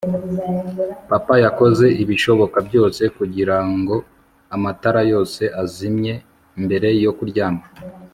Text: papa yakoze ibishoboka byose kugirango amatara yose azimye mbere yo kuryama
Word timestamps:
papa 1.09 1.33
yakoze 1.45 1.85
ibishoboka 2.03 2.57
byose 2.67 3.01
kugirango 3.17 3.95
amatara 4.55 5.01
yose 5.11 5.41
azimye 5.61 6.13
mbere 6.63 6.87
yo 7.03 7.11
kuryama 7.17 7.63